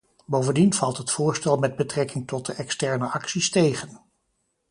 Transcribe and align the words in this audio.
Bovendien 0.25 0.73
valt 0.73 0.97
het 0.97 1.11
voorstel 1.11 1.57
met 1.57 1.75
betrekking 1.75 2.27
tot 2.27 2.45
de 2.45 2.53
externe 2.53 3.07
acties 3.07 3.49
tegen. 3.49 4.01